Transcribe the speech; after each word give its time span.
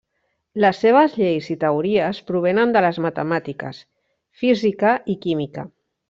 Les 0.63 0.77
seves 0.83 1.17
lleis 1.17 1.49
i 1.55 1.57
teories 1.63 2.21
provenen 2.31 2.73
de 2.77 2.81
les 2.87 2.99
matemàtiques, 3.07 3.83
física 4.43 4.95
i 5.15 5.23
química. 5.27 5.67